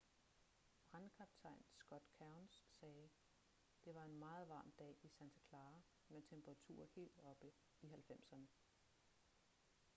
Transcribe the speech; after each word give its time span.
brandkaptajn 0.91 1.63
scott 1.79 2.03
kouns 2.11 2.63
sagde: 2.79 3.09
det 3.85 3.95
var 3.95 4.03
en 4.03 4.15
meget 4.19 4.47
varm 4.49 4.71
dag 4.79 4.97
i 5.03 5.07
santa 5.07 5.39
clara 5.49 5.81
med 6.07 6.21
temperaturer 6.23 6.85
helt 6.95 7.17
oppe 7.19 7.51
i 7.81 7.87
90'erne 7.93 8.47